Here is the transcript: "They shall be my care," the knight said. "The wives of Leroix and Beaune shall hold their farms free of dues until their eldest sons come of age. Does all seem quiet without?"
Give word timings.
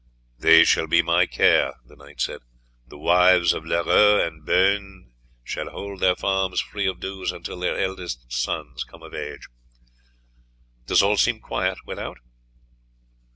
"They 0.39 0.63
shall 0.63 0.87
be 0.87 1.03
my 1.03 1.27
care," 1.27 1.75
the 1.85 1.95
knight 1.95 2.21
said. 2.21 2.41
"The 2.87 2.97
wives 2.97 3.53
of 3.53 3.65
Leroix 3.67 4.25
and 4.25 4.43
Beaune 4.43 5.11
shall 5.43 5.69
hold 5.69 5.99
their 5.99 6.15
farms 6.15 6.59
free 6.59 6.87
of 6.87 6.99
dues 6.99 7.31
until 7.31 7.59
their 7.59 7.77
eldest 7.77 8.33
sons 8.33 8.83
come 8.83 9.03
of 9.03 9.13
age. 9.13 9.47
Does 10.87 11.03
all 11.03 11.17
seem 11.17 11.39
quiet 11.39 11.77
without?" 11.85 12.17